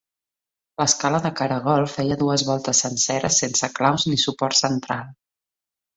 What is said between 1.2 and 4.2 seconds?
de caragol feia dues voltes senceres sense claus ni